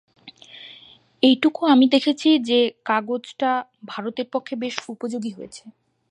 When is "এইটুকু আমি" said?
1.23-1.85